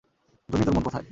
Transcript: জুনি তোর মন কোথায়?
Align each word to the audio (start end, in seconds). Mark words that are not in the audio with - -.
জুনি 0.49 0.63
তোর 0.63 0.73
মন 0.73 0.83
কোথায়? 0.83 0.99